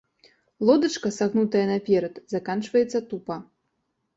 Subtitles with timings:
[0.69, 3.37] Лодачка сагнутая наперад, заканчваецца тупа.